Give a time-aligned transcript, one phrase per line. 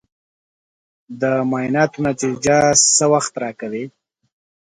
[1.21, 2.57] د معاینات نتیجه
[2.95, 3.83] څه وخت راکوې؟